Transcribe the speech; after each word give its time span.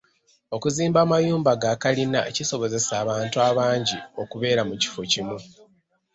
Okuzimba 0.55 0.97
amayumba 1.05 1.51
ga 1.61 1.73
kalina 1.81 2.19
kisobozesa 2.35 2.93
abantu 3.03 3.37
abangi 3.49 3.97
okubeera 4.21 4.61
mu 4.69 4.75
kifo 4.81 5.01
kimu. 5.11 5.37